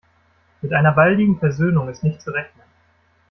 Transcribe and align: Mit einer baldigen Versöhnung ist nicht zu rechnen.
Mit 0.63 0.73
einer 0.73 0.93
baldigen 0.93 1.37
Versöhnung 1.37 1.87
ist 1.87 2.03
nicht 2.03 2.23
zu 2.23 2.31
rechnen. 2.31 2.65